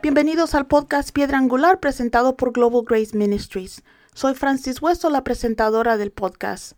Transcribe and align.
Bienvenidos 0.00 0.54
al 0.54 0.66
podcast 0.66 1.10
Piedra 1.12 1.36
Angular 1.36 1.78
presentado 1.78 2.36
por 2.38 2.52
Global 2.52 2.84
Grace 2.86 3.14
Ministries. 3.14 3.82
Soy 4.14 4.34
Francis 4.34 4.80
Hueso, 4.80 5.10
la 5.10 5.22
presentadora 5.24 5.98
del 5.98 6.10
podcast. 6.10 6.72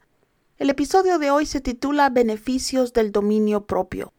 El 0.58 0.70
episodio 0.70 1.20
de 1.20 1.30
hoy 1.30 1.46
se 1.46 1.60
titula 1.60 2.10
Beneficios 2.10 2.92
del 2.92 3.12
dominio 3.12 3.66
propio. 3.66 4.12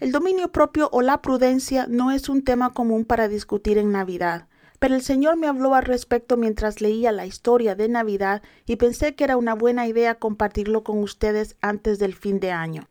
El 0.00 0.12
dominio 0.12 0.52
propio 0.52 0.88
o 0.92 1.02
la 1.02 1.22
prudencia 1.22 1.86
no 1.88 2.12
es 2.12 2.28
un 2.28 2.44
tema 2.44 2.72
común 2.72 3.04
para 3.04 3.26
discutir 3.26 3.78
en 3.78 3.90
Navidad, 3.90 4.46
pero 4.78 4.94
el 4.94 5.02
Señor 5.02 5.36
me 5.36 5.48
habló 5.48 5.74
al 5.74 5.82
respecto 5.82 6.36
mientras 6.36 6.80
leía 6.80 7.10
la 7.10 7.26
historia 7.26 7.74
de 7.74 7.88
Navidad 7.88 8.42
y 8.64 8.76
pensé 8.76 9.16
que 9.16 9.24
era 9.24 9.36
una 9.36 9.54
buena 9.54 9.88
idea 9.88 10.14
compartirlo 10.14 10.84
con 10.84 10.98
ustedes 10.98 11.56
antes 11.60 11.98
del 11.98 12.14
fin 12.14 12.38
de 12.38 12.52
año. 12.52 12.88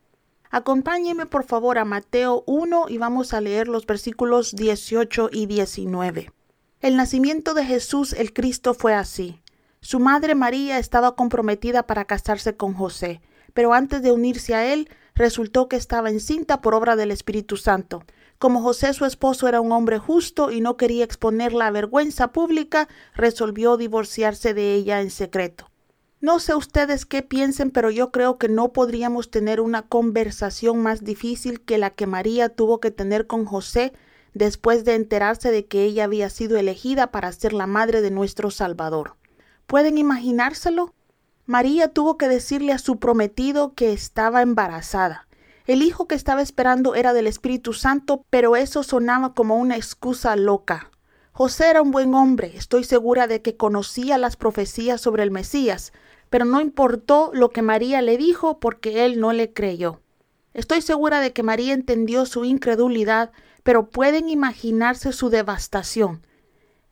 Acompáñenme 0.49 1.25
por 1.25 1.45
favor 1.45 1.77
a 1.77 1.85
Mateo 1.85 2.43
1 2.45 2.87
y 2.89 2.97
vamos 2.97 3.33
a 3.33 3.39
leer 3.39 3.69
los 3.69 3.85
versículos 3.85 4.53
18 4.53 5.29
y 5.31 5.45
19. 5.45 6.33
El 6.81 6.97
nacimiento 6.97 7.53
de 7.53 7.63
Jesús 7.63 8.11
el 8.11 8.33
Cristo 8.33 8.73
fue 8.73 8.93
así. 8.93 9.39
Su 9.79 10.01
madre 10.01 10.35
María 10.35 10.77
estaba 10.77 11.15
comprometida 11.15 11.83
para 11.83 12.03
casarse 12.03 12.57
con 12.57 12.73
José, 12.73 13.21
pero 13.53 13.73
antes 13.73 14.01
de 14.01 14.11
unirse 14.11 14.55
a 14.55 14.73
él, 14.73 14.89
resultó 15.17 15.67
que 15.67 15.75
estaba 15.75 16.09
encinta 16.09 16.61
por 16.61 16.75
obra 16.75 16.95
del 16.95 17.11
Espíritu 17.11 17.57
Santo. 17.57 18.03
Como 18.37 18.61
José 18.61 18.93
su 18.93 19.05
esposo 19.05 19.47
era 19.47 19.61
un 19.61 19.71
hombre 19.71 19.97
justo 19.97 20.51
y 20.51 20.61
no 20.61 20.77
quería 20.77 21.03
exponer 21.03 21.53
la 21.53 21.71
vergüenza 21.71 22.31
pública, 22.31 22.87
resolvió 23.15 23.77
divorciarse 23.77 24.53
de 24.53 24.75
ella 24.75 25.01
en 25.01 25.09
secreto. 25.09 25.69
No 26.21 26.39
sé 26.39 26.55
ustedes 26.55 27.05
qué 27.05 27.23
piensen, 27.23 27.71
pero 27.71 27.89
yo 27.89 28.11
creo 28.11 28.37
que 28.37 28.47
no 28.47 28.73
podríamos 28.73 29.29
tener 29.29 29.59
una 29.59 29.83
conversación 29.83 30.81
más 30.81 31.03
difícil 31.03 31.61
que 31.61 31.77
la 31.77 31.91
que 31.91 32.07
María 32.07 32.49
tuvo 32.49 32.79
que 32.79 32.91
tener 32.91 33.27
con 33.27 33.45
José 33.45 33.93
después 34.33 34.85
de 34.85 34.95
enterarse 34.95 35.51
de 35.51 35.65
que 35.65 35.83
ella 35.83 36.03
había 36.03 36.29
sido 36.29 36.57
elegida 36.57 37.11
para 37.11 37.31
ser 37.31 37.53
la 37.53 37.67
madre 37.67 38.01
de 38.01 38.11
nuestro 38.11 38.51
Salvador. 38.51 39.15
¿Pueden 39.65 39.97
imaginárselo? 39.97 40.93
María 41.47 41.87
tuvo 41.87 42.17
que 42.17 42.27
decirle 42.27 42.73
a 42.73 42.77
su 42.77 42.99
prometido 42.99 43.73
que 43.73 43.93
estaba 43.93 44.41
embarazada. 44.41 45.29
El 45.65 45.81
hijo 45.81 46.05
que 46.05 46.15
estaba 46.15 46.41
esperando 46.41 46.93
era 46.93 47.13
del 47.13 47.25
Espíritu 47.25 47.71
Santo, 47.71 48.25
pero 48.29 48.57
eso 48.57 48.83
sonaba 48.83 49.33
como 49.33 49.55
una 49.55 49.77
excusa 49.77 50.35
loca. 50.35 50.91
José 51.31 51.69
era 51.69 51.81
un 51.81 51.91
buen 51.91 52.13
hombre, 52.15 52.51
estoy 52.57 52.83
segura 52.83 53.27
de 53.27 53.41
que 53.41 53.55
conocía 53.55 54.17
las 54.17 54.35
profecías 54.35 54.99
sobre 54.99 55.23
el 55.23 55.31
Mesías, 55.31 55.93
pero 56.29 56.43
no 56.43 56.59
importó 56.59 57.31
lo 57.33 57.49
que 57.51 57.61
María 57.61 58.01
le 58.01 58.17
dijo 58.17 58.59
porque 58.59 59.05
él 59.05 59.21
no 59.21 59.31
le 59.31 59.53
creyó. 59.53 60.01
Estoy 60.53 60.81
segura 60.81 61.21
de 61.21 61.31
que 61.31 61.43
María 61.43 61.73
entendió 61.73 62.25
su 62.25 62.43
incredulidad, 62.43 63.31
pero 63.63 63.89
pueden 63.89 64.27
imaginarse 64.27 65.13
su 65.13 65.29
devastación. 65.29 66.26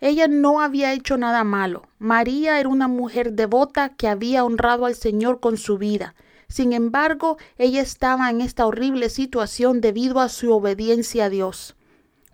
Ella 0.05 0.27
no 0.27 0.61
había 0.61 0.93
hecho 0.93 1.17
nada 1.17 1.43
malo. 1.43 1.87
María 1.97 2.59
era 2.59 2.69
una 2.69 2.87
mujer 2.87 3.33
devota 3.33 3.89
que 3.89 4.07
había 4.07 4.45
honrado 4.45 4.85
al 4.85 4.93
Señor 4.93 5.39
con 5.39 5.57
su 5.57 5.79
vida. 5.79 6.13
Sin 6.47 6.73
embargo, 6.73 7.37
ella 7.57 7.81
estaba 7.81 8.29
en 8.29 8.39
esta 8.39 8.67
horrible 8.67 9.09
situación 9.09 9.81
debido 9.81 10.19
a 10.19 10.29
su 10.29 10.53
obediencia 10.53 11.25
a 11.25 11.29
Dios. 11.29 11.75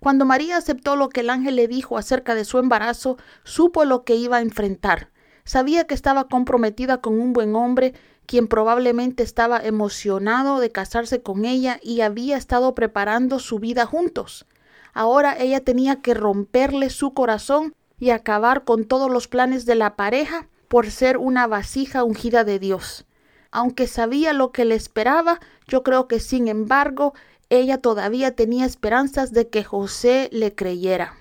Cuando 0.02 0.26
María 0.26 0.58
aceptó 0.58 0.98
lo 0.98 1.08
que 1.08 1.22
el 1.22 1.30
ángel 1.30 1.56
le 1.56 1.70
dijo 1.70 1.98
acerca 1.98 2.36
de 2.36 2.44
su 2.44 2.58
embarazo, 2.58 3.16
supo 3.46 3.86
lo 3.86 4.04
que 4.04 4.16
iba 4.16 4.36
a 4.36 4.42
enfrentar. 4.42 5.10
Sabía 5.46 5.86
que 5.86 5.94
estaba 5.94 6.28
comprometida 6.28 6.98
con 6.98 7.22
un 7.22 7.32
buen 7.32 7.56
hombre, 7.56 7.94
quien 8.26 8.50
probablemente 8.50 9.24
estaba 9.24 9.60
emocionado 9.60 10.60
de 10.60 10.74
casarse 10.74 11.22
con 11.22 11.46
ella 11.46 11.80
y 11.82 12.02
había 12.02 12.36
estado 12.36 12.76
preparando 12.76 13.40
su 13.40 13.60
vida 13.60 13.86
juntos. 13.86 14.46
Ahora 14.94 15.38
ella 15.38 15.62
tenía 15.62 15.98
que 15.98 16.14
romperle 16.14 16.90
su 16.90 17.14
corazón 17.14 17.74
y 18.00 18.10
acabar 18.10 18.64
con 18.64 18.86
todos 18.86 19.12
los 19.12 19.28
planes 19.28 19.66
de 19.66 19.76
la 19.76 19.96
pareja 19.96 20.48
por 20.68 20.90
ser 20.90 21.18
una 21.18 21.48
vasija 21.48 22.04
ungida 22.04 22.44
de 22.44 22.60
Dios. 22.60 23.06
Aunque 23.52 23.88
sabía 23.88 24.34
lo 24.34 24.52
que 24.52 24.66
le 24.66 24.76
esperaba, 24.76 25.40
yo 25.68 25.84
creo 25.84 26.08
que 26.08 26.20
sin 26.20 26.48
embargo 26.48 27.14
ella 27.50 27.78
todavía 27.78 28.36
tenía 28.36 28.66
esperanzas 28.66 29.34
de 29.34 29.50
que 29.50 29.64
José 29.64 30.30
le 30.32 30.56
creyera. 30.56 31.18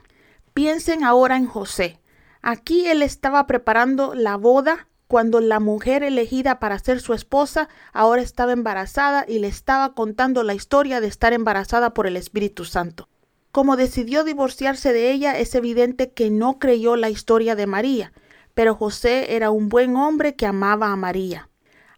Piensen 0.54 1.02
ahora 1.02 1.36
en 1.36 1.46
José. 1.46 2.00
Aquí 2.40 2.86
él 2.86 3.02
estaba 3.02 3.46
preparando 3.46 4.14
la 4.14 4.36
boda 4.36 4.86
cuando 5.08 5.40
la 5.40 5.58
mujer 5.58 6.04
elegida 6.04 6.60
para 6.60 6.78
ser 6.78 7.00
su 7.00 7.14
esposa 7.14 7.68
ahora 7.92 8.22
estaba 8.22 8.52
embarazada 8.52 9.24
y 9.26 9.40
le 9.40 9.48
estaba 9.48 9.92
contando 9.94 10.44
la 10.44 10.54
historia 10.54 11.00
de 11.00 11.08
estar 11.08 11.32
embarazada 11.32 11.92
por 11.92 12.06
el 12.06 12.16
Espíritu 12.16 12.64
Santo. 12.64 13.08
Como 13.52 13.76
decidió 13.76 14.22
divorciarse 14.22 14.92
de 14.92 15.10
ella, 15.10 15.38
es 15.38 15.54
evidente 15.56 16.12
que 16.12 16.30
no 16.30 16.60
creyó 16.60 16.94
la 16.94 17.10
historia 17.10 17.56
de 17.56 17.66
María, 17.66 18.12
pero 18.54 18.76
José 18.76 19.34
era 19.34 19.50
un 19.50 19.68
buen 19.68 19.96
hombre 19.96 20.36
que 20.36 20.46
amaba 20.46 20.92
a 20.92 20.96
María. 20.96 21.48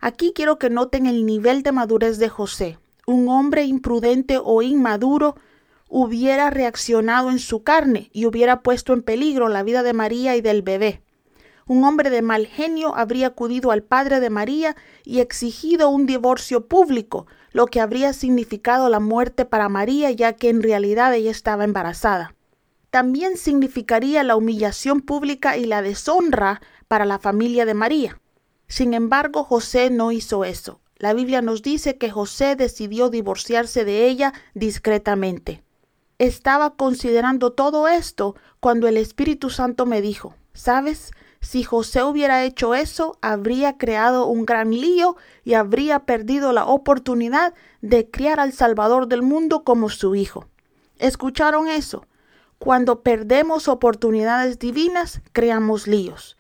Aquí 0.01 0.33
quiero 0.35 0.59
que 0.59 0.71
noten 0.71 1.07
el 1.07 1.27
nivel 1.27 1.63
de 1.63 1.73
madurez 1.73 2.19
de 2.19 2.31
José. 2.31 2.79
Un 3.07 3.29
hombre 3.29 3.65
imprudente 3.65 4.39
o 4.43 4.63
inmaduro 4.63 5.37
hubiera 5.89 6.49
reaccionado 6.49 7.31
en 7.31 7.39
su 7.39 7.63
carne 7.63 8.09
y 8.15 8.25
hubiera 8.25 8.63
puesto 8.63 8.95
en 8.95 9.03
peligro 9.03 9.49
la 9.49 9.63
vida 9.63 9.83
de 9.83 9.93
María 9.93 10.37
y 10.37 10.41
del 10.41 10.63
bebé. 10.63 11.03
Un 11.67 11.84
hombre 11.84 12.09
de 12.09 12.23
mal 12.23 12.47
genio 12.47 12.97
habría 12.97 13.29
acudido 13.29 13.71
al 13.71 13.83
padre 13.83 14.21
de 14.21 14.31
María 14.31 14.75
y 15.05 15.21
exigido 15.21 15.91
un 15.91 16.07
divorcio 16.07 16.67
público, 16.67 17.27
lo 17.53 17.67
que 17.67 17.81
habría 17.81 18.13
significado 18.13 18.89
la 18.89 19.01
muerte 19.01 19.45
para 19.45 19.69
María 19.69 20.11
ya 20.11 20.33
que 20.35 20.49
en 20.49 20.63
realidad 20.63 21.15
ella 21.15 21.31
estaba 21.31 21.65
embarazada. 21.65 22.35
También 22.91 23.37
significaría 23.37 24.23
la 24.23 24.37
humillación 24.37 25.01
pública 25.01 25.57
y 25.57 25.65
la 25.65 25.83
deshonra 25.83 26.61
para 26.89 27.05
la 27.05 27.19
familia 27.19 27.65
de 27.65 27.75
María. 27.75 28.21
Sin 28.69 28.95
embargo, 28.95 29.45
José 29.45 29.91
no 29.91 30.13
hizo 30.13 30.45
eso. 30.45 30.81
La 30.97 31.15
Biblia 31.15 31.43
nos 31.43 31.63
dice 31.63 31.99
que 31.99 32.11
José 32.11 32.57
decidió 32.57 33.09
divorciarse 33.09 33.84
de 33.84 34.07
ella 34.07 34.33
discretamente 34.55 35.63
estaba 36.27 36.77
considerando 36.77 37.53
todo 37.53 37.89
esto 37.89 38.37
cuando 38.61 38.87
el 38.87 38.97
Espíritu 38.97 39.51
Santo 39.51 39.87
me 39.87 40.01
dijo, 40.01 40.37
¿sabes? 40.55 41.11
Si 41.42 41.64
José 41.64 42.04
hubiera 42.04 42.44
hecho 42.44 42.75
eso, 42.75 43.19
habría 43.20 43.76
creado 43.76 44.26
un 44.26 44.47
gran 44.47 44.70
lío 44.70 45.16
y 45.44 45.54
habría 45.54 45.98
perdido 46.06 46.53
la 46.53 46.64
oportunidad 46.64 47.53
de 47.82 48.08
criar 48.08 48.38
al 48.38 48.53
Salvador 48.53 49.08
del 49.08 49.22
mundo 49.22 49.64
como 49.64 49.91
su 49.91 50.14
hijo. 50.14 50.47
¿Escucharon 50.98 51.66
eso? 51.66 52.06
Cuando 52.58 53.03
perdemos 53.03 53.66
oportunidades 53.66 54.60
divinas, 54.60 55.20
creamos 55.32 55.88
líos. 55.88 56.36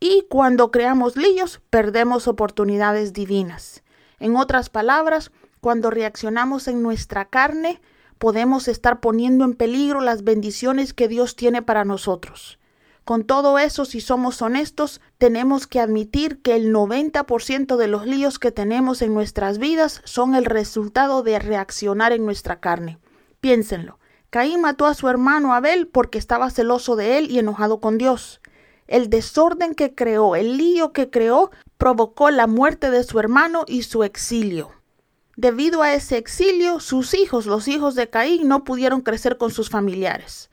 Y 0.00 0.26
cuando 0.28 0.72
creamos 0.72 1.16
líos, 1.16 1.60
perdemos 1.70 2.26
oportunidades 2.26 3.12
divinas. 3.12 3.84
En 4.18 4.34
otras 4.34 4.70
palabras, 4.70 5.30
cuando 5.60 5.88
reaccionamos 5.88 6.66
en 6.66 6.82
nuestra 6.82 7.26
carne, 7.26 7.80
podemos 8.18 8.66
estar 8.66 8.98
poniendo 8.98 9.44
en 9.44 9.54
peligro 9.54 10.00
las 10.00 10.24
bendiciones 10.24 10.92
que 10.92 11.06
Dios 11.06 11.36
tiene 11.36 11.62
para 11.62 11.84
nosotros. 11.84 12.58
Con 13.04 13.24
todo 13.24 13.58
eso, 13.58 13.84
si 13.84 14.00
somos 14.00 14.42
honestos, 14.42 15.00
tenemos 15.18 15.66
que 15.66 15.80
admitir 15.80 16.40
que 16.40 16.54
el 16.54 16.72
90% 16.72 17.76
de 17.76 17.88
los 17.88 18.06
líos 18.06 18.38
que 18.38 18.52
tenemos 18.52 19.02
en 19.02 19.12
nuestras 19.12 19.58
vidas 19.58 20.02
son 20.04 20.36
el 20.36 20.44
resultado 20.44 21.24
de 21.24 21.40
reaccionar 21.40 22.12
en 22.12 22.24
nuestra 22.24 22.60
carne. 22.60 22.98
Piénsenlo. 23.40 23.98
Caín 24.30 24.60
mató 24.60 24.86
a 24.86 24.94
su 24.94 25.08
hermano 25.08 25.52
Abel 25.52 25.88
porque 25.88 26.16
estaba 26.16 26.50
celoso 26.50 26.94
de 26.94 27.18
él 27.18 27.30
y 27.30 27.40
enojado 27.40 27.80
con 27.80 27.98
Dios. 27.98 28.40
El 28.86 29.10
desorden 29.10 29.74
que 29.74 29.94
creó, 29.94 30.36
el 30.36 30.56
lío 30.56 30.92
que 30.92 31.10
creó, 31.10 31.50
provocó 31.78 32.30
la 32.30 32.46
muerte 32.46 32.90
de 32.90 33.02
su 33.02 33.18
hermano 33.18 33.64
y 33.66 33.82
su 33.82 34.04
exilio. 34.04 34.70
Debido 35.36 35.82
a 35.82 35.92
ese 35.92 36.18
exilio, 36.18 36.78
sus 36.78 37.14
hijos, 37.14 37.46
los 37.46 37.66
hijos 37.66 37.96
de 37.96 38.08
Caín, 38.08 38.46
no 38.46 38.62
pudieron 38.62 39.00
crecer 39.00 39.38
con 39.38 39.50
sus 39.50 39.70
familiares. 39.70 40.50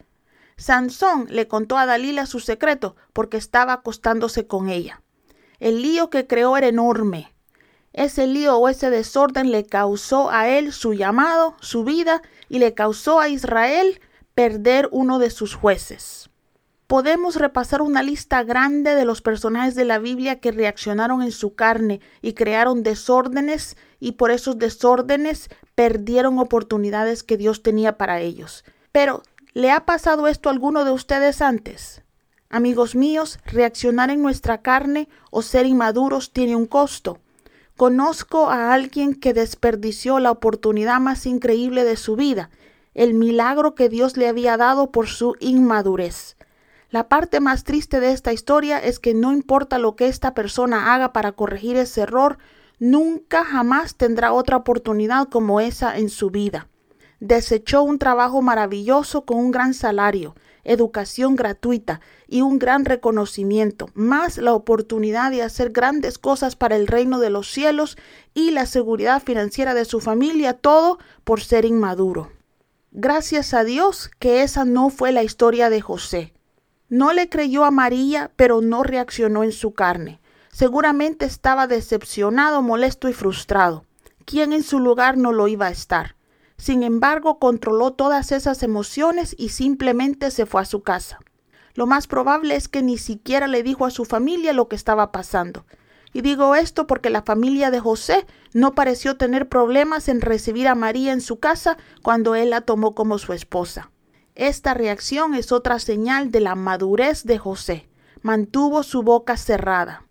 Sansón 0.59 1.27
le 1.29 1.47
contó 1.47 1.77
a 1.77 1.85
Dalila 1.85 2.25
su 2.25 2.41
secreto 2.41 2.97
porque 3.13 3.37
estaba 3.37 3.73
acostándose 3.73 4.45
con 4.45 4.69
ella. 4.69 5.01
El 5.59 5.81
lío 5.81 6.09
que 6.09 6.27
creó 6.27 6.57
era 6.57 6.67
enorme. 6.67 7.33
Ese 7.93 8.27
lío 8.27 8.57
o 8.57 8.67
ese 8.67 8.89
desorden 8.89 9.51
le 9.51 9.65
causó 9.65 10.29
a 10.29 10.49
él 10.49 10.73
su 10.73 10.93
llamado, 10.93 11.55
su 11.61 11.83
vida, 11.85 12.21
y 12.49 12.59
le 12.59 12.73
causó 12.73 13.19
a 13.19 13.29
Israel 13.29 14.01
perder 14.35 14.89
uno 14.91 15.17
de 15.17 15.29
sus 15.29 15.55
jueces. 15.55 16.29
Podemos 16.87 17.35
repasar 17.35 17.81
una 17.81 18.03
lista 18.03 18.43
grande 18.43 18.95
de 18.95 19.05
los 19.05 19.21
personajes 19.21 19.75
de 19.75 19.85
la 19.85 19.99
Biblia 19.99 20.39
que 20.39 20.51
reaccionaron 20.51 21.21
en 21.21 21.31
su 21.31 21.55
carne 21.55 22.01
y 22.21 22.33
crearon 22.33 22.83
desórdenes 22.83 23.77
y 23.99 24.13
por 24.13 24.31
esos 24.31 24.57
desórdenes 24.57 25.49
perdieron 25.75 26.37
oportunidades 26.37 27.23
que 27.23 27.37
Dios 27.37 27.63
tenía 27.63 27.97
para 27.97 28.19
ellos. 28.19 28.65
Pero 28.91 29.23
¿Le 29.53 29.71
ha 29.71 29.83
pasado 29.83 30.27
esto 30.27 30.49
a 30.49 30.51
alguno 30.51 30.85
de 30.85 30.91
ustedes 30.91 31.41
antes? 31.41 32.03
Amigos 32.51 32.93
míos, 32.93 33.39
reaccionar 33.45 34.11
en 34.11 34.21
nuestra 34.21 34.61
carne 34.61 35.09
o 35.31 35.41
ser 35.41 35.65
inmaduros 35.65 36.33
tiene 36.33 36.55
un 36.55 36.67
costo. 36.67 37.17
Conozco 37.75 38.51
a 38.51 38.73
alguien 38.73 39.15
que 39.15 39.33
desperdició 39.33 40.19
la 40.19 40.29
oportunidad 40.29 40.99
más 40.99 41.25
increíble 41.25 41.83
de 41.83 41.97
su 41.97 42.15
vida, 42.15 42.51
el 42.93 43.15
milagro 43.15 43.73
que 43.73 43.89
Dios 43.89 44.17
le 44.17 44.27
había 44.27 44.55
dado 44.55 44.91
por 44.91 45.07
su 45.07 45.35
inmadurez. 45.39 46.37
La 46.91 47.09
parte 47.09 47.39
más 47.39 47.63
triste 47.63 47.99
de 47.99 48.11
esta 48.11 48.33
historia 48.33 48.77
es 48.77 48.99
que 48.99 49.15
no 49.15 49.31
importa 49.31 49.79
lo 49.79 49.95
que 49.95 50.07
esta 50.07 50.35
persona 50.35 50.93
haga 50.93 51.11
para 51.11 51.31
corregir 51.31 51.75
ese 51.75 52.01
error, 52.01 52.37
nunca 52.77 53.43
jamás 53.43 53.95
tendrá 53.95 54.31
otra 54.31 54.57
oportunidad 54.57 55.27
como 55.27 55.59
esa 55.59 55.97
en 55.97 56.09
su 56.09 56.29
vida. 56.29 56.67
Desechó 57.19 57.83
un 57.83 57.99
trabajo 57.99 58.41
maravilloso 58.41 59.25
con 59.25 59.37
un 59.37 59.51
gran 59.51 59.73
salario, 59.73 60.35
educación 60.63 61.35
gratuita 61.35 61.99
y 62.27 62.41
un 62.41 62.59
gran 62.59 62.85
reconocimiento, 62.85 63.89
más 63.93 64.37
la 64.37 64.53
oportunidad 64.53 65.31
de 65.31 65.43
hacer 65.43 65.71
grandes 65.71 66.17
cosas 66.17 66.55
para 66.55 66.75
el 66.75 66.87
reino 66.87 67.19
de 67.19 67.29
los 67.29 67.51
cielos 67.51 67.97
y 68.33 68.51
la 68.51 68.65
seguridad 68.65 69.21
financiera 69.21 69.73
de 69.73 69.85
su 69.85 69.99
familia, 69.99 70.53
todo 70.53 70.99
por 71.23 71.41
ser 71.41 71.65
inmaduro. 71.65 72.31
Gracias 72.91 73.53
a 73.53 73.63
Dios 73.63 74.09
que 74.19 74.41
esa 74.43 74.63
no 74.63 74.89
fue 74.89 75.11
la 75.11 75.23
historia 75.23 75.69
de 75.69 75.81
José. 75.81 76.33
No 76.87 77.13
le 77.13 77.29
creyó 77.29 77.65
a 77.65 77.71
María, 77.71 78.31
pero 78.35 78.61
no 78.61 78.83
reaccionó 78.83 79.43
en 79.43 79.51
su 79.51 79.73
carne. 79.73 80.21
Seguramente 80.51 81.25
estaba 81.25 81.67
decepcionado, 81.67 82.61
molesto 82.61 83.07
y 83.09 83.13
frustrado. 83.13 83.85
¿Quién 84.25 84.53
en 84.53 84.63
su 84.63 84.79
lugar 84.79 85.17
no 85.17 85.31
lo 85.31 85.47
iba 85.47 85.67
a 85.67 85.71
estar? 85.71 86.15
Sin 86.59 86.83
embargo, 86.83 87.39
controló 87.39 87.93
todas 87.93 88.33
esas 88.33 88.63
emociones 88.63 89.33
y 89.39 89.49
simplemente 89.49 90.29
se 90.29 90.45
fue 90.45 90.61
a 90.61 90.65
su 90.65 90.83
casa. 90.83 91.19
Lo 91.73 91.87
más 91.87 92.05
probable 92.05 92.57
es 92.57 92.67
que 92.67 92.81
ni 92.81 92.97
siquiera 92.97 93.47
le 93.47 93.63
dijo 93.63 93.85
a 93.85 93.91
su 93.91 94.03
familia 94.03 94.51
lo 94.51 94.67
que 94.67 94.75
estaba 94.75 95.13
pasando. 95.13 95.65
Y 96.11 96.21
digo 96.21 96.55
esto 96.55 96.85
porque 96.85 97.09
la 97.09 97.21
familia 97.21 97.71
de 97.71 97.79
José 97.79 98.27
no 98.53 98.75
pareció 98.75 99.15
tener 99.15 99.47
problemas 99.47 100.09
en 100.09 100.19
recibir 100.19 100.67
a 100.67 100.75
María 100.75 101.13
en 101.13 101.21
su 101.21 101.39
casa 101.39 101.77
cuando 102.03 102.35
él 102.35 102.49
la 102.49 102.61
tomó 102.61 102.93
como 102.93 103.19
su 103.19 103.31
esposa. 103.31 103.91
Esta 104.35 104.73
reacción 104.73 105.35
es 105.35 105.53
otra 105.53 105.79
señal 105.79 106.29
de 106.29 106.41
la 106.41 106.55
madurez 106.55 107.23
de 107.23 107.37
José. 107.37 107.89
Mantuvo 108.21 108.83
su 108.83 109.01
boca 109.01 109.37
cerrada. 109.37 110.08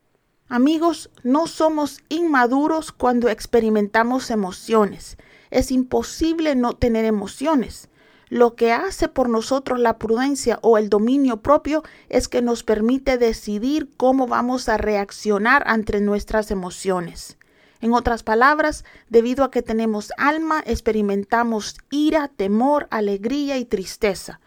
Amigos, 0.50 1.10
no 1.22 1.46
somos 1.46 2.00
inmaduros 2.08 2.90
cuando 2.90 3.28
experimentamos 3.28 4.30
emociones. 4.30 5.18
Es 5.50 5.70
imposible 5.70 6.54
no 6.54 6.72
tener 6.72 7.04
emociones. 7.04 7.90
Lo 8.30 8.56
que 8.56 8.72
hace 8.72 9.08
por 9.08 9.28
nosotros 9.28 9.78
la 9.78 9.98
prudencia 9.98 10.58
o 10.62 10.78
el 10.78 10.88
dominio 10.88 11.42
propio 11.42 11.82
es 12.08 12.28
que 12.28 12.40
nos 12.40 12.62
permite 12.62 13.18
decidir 13.18 13.90
cómo 13.98 14.26
vamos 14.26 14.70
a 14.70 14.78
reaccionar 14.78 15.64
ante 15.66 16.00
nuestras 16.00 16.50
emociones. 16.50 17.36
En 17.82 17.92
otras 17.92 18.22
palabras, 18.22 18.86
debido 19.10 19.44
a 19.44 19.50
que 19.50 19.62
tenemos 19.62 20.12
alma, 20.16 20.62
experimentamos 20.66 21.76
ira, 21.90 22.28
temor, 22.28 22.88
alegría 22.90 23.58
y 23.58 23.66
tristeza. 23.66 24.40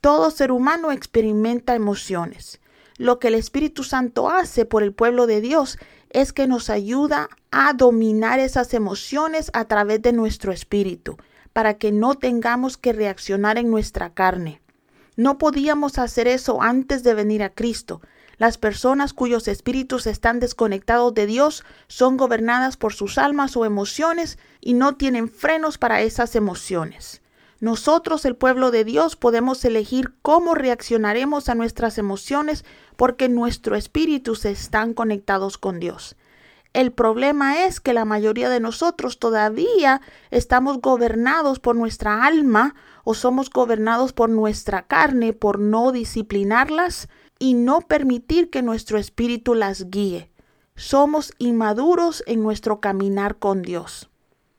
Todo 0.00 0.32
ser 0.32 0.50
humano 0.50 0.90
experimenta 0.90 1.76
emociones. 1.76 2.60
Lo 2.98 3.18
que 3.18 3.28
el 3.28 3.34
Espíritu 3.34 3.84
Santo 3.84 4.30
hace 4.30 4.64
por 4.64 4.82
el 4.82 4.92
pueblo 4.92 5.26
de 5.26 5.40
Dios 5.40 5.78
es 6.10 6.32
que 6.32 6.46
nos 6.46 6.70
ayuda 6.70 7.28
a 7.50 7.72
dominar 7.72 8.38
esas 8.38 8.72
emociones 8.74 9.50
a 9.52 9.66
través 9.66 10.00
de 10.02 10.12
nuestro 10.12 10.52
espíritu, 10.52 11.16
para 11.52 11.74
que 11.74 11.92
no 11.92 12.14
tengamos 12.14 12.76
que 12.76 12.92
reaccionar 12.92 13.58
en 13.58 13.70
nuestra 13.70 14.14
carne. 14.14 14.60
No 15.16 15.38
podíamos 15.38 15.98
hacer 15.98 16.28
eso 16.28 16.62
antes 16.62 17.02
de 17.02 17.14
venir 17.14 17.42
a 17.42 17.50
Cristo, 17.50 18.00
las 18.38 18.58
personas 18.58 19.14
cuyos 19.14 19.48
espíritus 19.48 20.06
están 20.06 20.40
desconectados 20.40 21.14
de 21.14 21.26
Dios 21.26 21.64
son 21.88 22.18
gobernadas 22.18 22.76
por 22.76 22.92
sus 22.92 23.16
almas 23.16 23.56
o 23.56 23.64
emociones 23.64 24.38
y 24.60 24.74
no 24.74 24.96
tienen 24.96 25.30
frenos 25.30 25.78
para 25.78 26.02
esas 26.02 26.36
emociones. 26.36 27.22
Nosotros, 27.66 28.24
el 28.26 28.36
pueblo 28.36 28.70
de 28.70 28.84
Dios, 28.84 29.16
podemos 29.16 29.64
elegir 29.64 30.14
cómo 30.22 30.54
reaccionaremos 30.54 31.48
a 31.48 31.56
nuestras 31.56 31.98
emociones 31.98 32.64
porque 32.94 33.28
nuestros 33.28 33.76
espíritus 33.76 34.44
están 34.44 34.94
conectados 34.94 35.58
con 35.58 35.80
Dios. 35.80 36.14
El 36.74 36.92
problema 36.92 37.64
es 37.64 37.80
que 37.80 37.92
la 37.92 38.04
mayoría 38.04 38.50
de 38.50 38.60
nosotros 38.60 39.18
todavía 39.18 40.00
estamos 40.30 40.80
gobernados 40.80 41.58
por 41.58 41.74
nuestra 41.74 42.24
alma 42.24 42.76
o 43.02 43.14
somos 43.14 43.50
gobernados 43.50 44.12
por 44.12 44.30
nuestra 44.30 44.86
carne 44.86 45.32
por 45.32 45.58
no 45.58 45.90
disciplinarlas 45.90 47.08
y 47.40 47.54
no 47.54 47.80
permitir 47.80 48.48
que 48.48 48.62
nuestro 48.62 48.96
espíritu 48.96 49.56
las 49.56 49.90
guíe. 49.90 50.30
Somos 50.76 51.32
inmaduros 51.38 52.22
en 52.28 52.44
nuestro 52.44 52.80
caminar 52.80 53.40
con 53.40 53.62
Dios. 53.62 54.08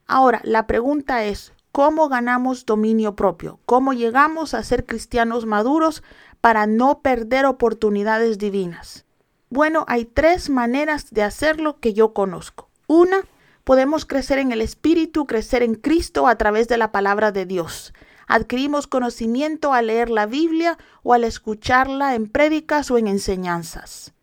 Ahora, 0.07 0.41
la 0.43 0.67
pregunta 0.67 1.23
es, 1.23 1.53
¿cómo 1.77 2.09
ganamos 2.09 2.65
dominio 2.65 3.15
propio? 3.15 3.59
¿Cómo 3.67 3.93
llegamos 3.93 4.55
a 4.55 4.63
ser 4.63 4.87
cristianos 4.87 5.45
maduros 5.45 6.01
para 6.41 6.65
no 6.65 7.03
perder 7.03 7.45
oportunidades 7.45 8.39
divinas? 8.39 9.05
Bueno, 9.51 9.85
hay 9.87 10.05
tres 10.05 10.49
maneras 10.49 11.11
de 11.11 11.21
hacerlo 11.21 11.79
que 11.79 11.93
yo 11.93 12.15
conozco. 12.15 12.67
Una, 12.87 13.17
podemos 13.63 14.07
crecer 14.07 14.39
en 14.39 14.51
el 14.51 14.61
Espíritu, 14.61 15.27
crecer 15.27 15.61
en 15.61 15.75
Cristo 15.75 16.27
a 16.27 16.35
través 16.35 16.67
de 16.67 16.77
la 16.77 16.91
palabra 16.91 17.31
de 17.31 17.45
Dios. 17.45 17.93
Adquirimos 18.25 18.87
conocimiento 18.87 19.71
al 19.71 19.85
leer 19.85 20.09
la 20.09 20.25
Biblia 20.25 20.79
o 21.03 21.13
al 21.13 21.23
escucharla 21.23 22.15
en 22.15 22.27
prédicas 22.27 22.89
o 22.89 22.97
en 22.97 23.05
enseñanzas. 23.05 24.15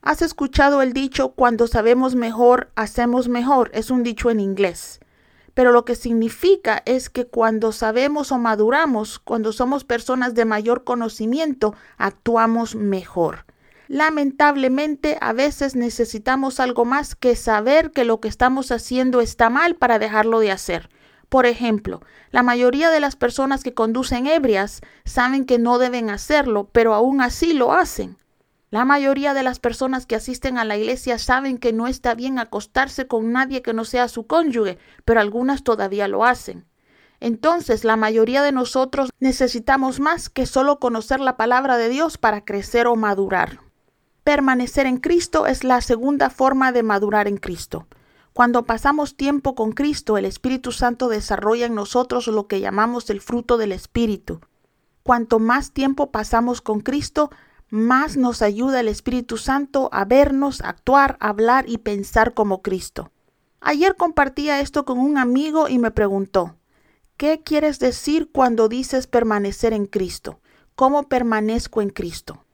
¿Has 0.00 0.22
escuchado 0.22 0.80
el 0.80 0.94
dicho 0.94 1.32
cuando 1.32 1.66
sabemos 1.66 2.14
mejor, 2.14 2.70
hacemos 2.74 3.28
mejor? 3.28 3.70
Es 3.74 3.90
un 3.90 4.02
dicho 4.02 4.30
en 4.30 4.40
inglés. 4.40 4.98
Pero 5.54 5.72
lo 5.72 5.84
que 5.84 5.94
significa 5.94 6.82
es 6.86 7.10
que 7.10 7.26
cuando 7.26 7.72
sabemos 7.72 8.32
o 8.32 8.38
maduramos, 8.38 9.18
cuando 9.18 9.52
somos 9.52 9.84
personas 9.84 10.34
de 10.34 10.44
mayor 10.44 10.84
conocimiento, 10.84 11.74
actuamos 11.98 12.74
mejor. 12.74 13.44
Lamentablemente, 13.88 15.18
a 15.20 15.34
veces 15.34 15.76
necesitamos 15.76 16.60
algo 16.60 16.86
más 16.86 17.14
que 17.14 17.36
saber 17.36 17.90
que 17.90 18.04
lo 18.04 18.20
que 18.20 18.28
estamos 18.28 18.72
haciendo 18.72 19.20
está 19.20 19.50
mal 19.50 19.74
para 19.74 19.98
dejarlo 19.98 20.40
de 20.40 20.50
hacer. 20.50 20.88
Por 21.28 21.46
ejemplo, 21.46 22.00
la 22.30 22.42
mayoría 22.42 22.90
de 22.90 23.00
las 23.00 23.16
personas 23.16 23.62
que 23.62 23.74
conducen 23.74 24.26
ebrias 24.26 24.80
saben 25.04 25.44
que 25.44 25.58
no 25.58 25.78
deben 25.78 26.08
hacerlo, 26.08 26.68
pero 26.72 26.94
aún 26.94 27.20
así 27.20 27.52
lo 27.52 27.72
hacen. 27.72 28.16
La 28.72 28.86
mayoría 28.86 29.34
de 29.34 29.42
las 29.42 29.60
personas 29.60 30.06
que 30.06 30.16
asisten 30.16 30.56
a 30.56 30.64
la 30.64 30.78
iglesia 30.78 31.18
saben 31.18 31.58
que 31.58 31.74
no 31.74 31.88
está 31.88 32.14
bien 32.14 32.38
acostarse 32.38 33.06
con 33.06 33.30
nadie 33.30 33.60
que 33.60 33.74
no 33.74 33.84
sea 33.84 34.08
su 34.08 34.26
cónyuge, 34.26 34.78
pero 35.04 35.20
algunas 35.20 35.62
todavía 35.62 36.08
lo 36.08 36.24
hacen. 36.24 36.64
Entonces, 37.20 37.84
la 37.84 37.98
mayoría 37.98 38.42
de 38.42 38.50
nosotros 38.50 39.10
necesitamos 39.20 40.00
más 40.00 40.30
que 40.30 40.46
solo 40.46 40.78
conocer 40.78 41.20
la 41.20 41.36
palabra 41.36 41.76
de 41.76 41.90
Dios 41.90 42.16
para 42.16 42.46
crecer 42.46 42.86
o 42.86 42.96
madurar. 42.96 43.60
Permanecer 44.24 44.86
en 44.86 44.96
Cristo 44.96 45.46
es 45.46 45.64
la 45.64 45.82
segunda 45.82 46.30
forma 46.30 46.72
de 46.72 46.82
madurar 46.82 47.28
en 47.28 47.36
Cristo. 47.36 47.86
Cuando 48.32 48.64
pasamos 48.64 49.18
tiempo 49.18 49.54
con 49.54 49.72
Cristo, 49.72 50.16
el 50.16 50.24
Espíritu 50.24 50.72
Santo 50.72 51.10
desarrolla 51.10 51.66
en 51.66 51.74
nosotros 51.74 52.26
lo 52.26 52.46
que 52.46 52.60
llamamos 52.60 53.10
el 53.10 53.20
fruto 53.20 53.58
del 53.58 53.72
Espíritu. 53.72 54.40
Cuanto 55.02 55.40
más 55.40 55.72
tiempo 55.72 56.10
pasamos 56.10 56.62
con 56.62 56.80
Cristo, 56.80 57.28
más 57.72 58.18
nos 58.18 58.42
ayuda 58.42 58.80
el 58.80 58.88
Espíritu 58.88 59.38
Santo 59.38 59.88
a 59.92 60.04
vernos, 60.04 60.60
actuar, 60.60 61.16
hablar 61.20 61.64
y 61.66 61.78
pensar 61.78 62.34
como 62.34 62.60
Cristo. 62.60 63.12
Ayer 63.62 63.96
compartía 63.96 64.60
esto 64.60 64.84
con 64.84 64.98
un 64.98 65.16
amigo 65.16 65.70
y 65.70 65.78
me 65.78 65.90
preguntó, 65.90 66.56
¿qué 67.16 67.40
quieres 67.42 67.78
decir 67.78 68.28
cuando 68.30 68.68
dices 68.68 69.06
permanecer 69.06 69.72
en 69.72 69.86
Cristo? 69.86 70.38
¿Cómo 70.74 71.08
permanezco 71.08 71.80
en 71.80 71.88
Cristo? 71.88 72.44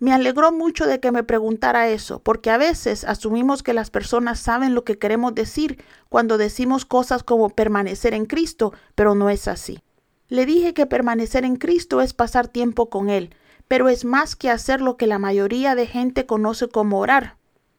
Me 0.00 0.12
alegró 0.12 0.50
mucho 0.50 0.86
de 0.86 0.98
que 0.98 1.12
me 1.12 1.22
preguntara 1.22 1.88
eso, 1.88 2.18
porque 2.18 2.50
a 2.50 2.58
veces 2.58 3.04
asumimos 3.04 3.62
que 3.62 3.74
las 3.74 3.90
personas 3.90 4.40
saben 4.40 4.74
lo 4.74 4.82
que 4.82 4.98
queremos 4.98 5.36
decir 5.36 5.84
cuando 6.08 6.36
decimos 6.36 6.84
cosas 6.84 7.22
como 7.22 7.48
permanecer 7.48 8.12
en 8.12 8.26
Cristo, 8.26 8.72
pero 8.96 9.14
no 9.14 9.30
es 9.30 9.46
así. 9.46 9.84
Le 10.26 10.46
dije 10.46 10.74
que 10.74 10.86
permanecer 10.86 11.44
en 11.44 11.54
Cristo 11.54 12.00
es 12.00 12.12
pasar 12.12 12.48
tiempo 12.48 12.90
con 12.90 13.08
Él, 13.08 13.36
pero 13.74 13.88
es 13.88 14.04
más 14.04 14.36
que 14.36 14.50
hacer 14.50 14.80
lo 14.80 14.96
que 14.96 15.08
la 15.08 15.18
mayoría 15.18 15.74
de 15.74 15.88
gente 15.88 16.26
conoce 16.26 16.68
como 16.68 17.00
orar. 17.00 17.38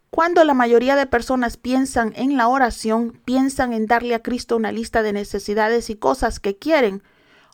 Cuando 0.09 0.43
la 0.43 0.53
mayoría 0.53 0.97
de 0.97 1.05
personas 1.05 1.55
piensan 1.55 2.11
en 2.17 2.35
la 2.35 2.49
oración, 2.49 3.21
piensan 3.23 3.71
en 3.71 3.85
darle 3.85 4.13
a 4.13 4.21
Cristo 4.21 4.57
una 4.57 4.73
lista 4.73 5.03
de 5.03 5.13
necesidades 5.13 5.89
y 5.89 5.95
cosas 5.95 6.41
que 6.41 6.57
quieren, 6.57 7.01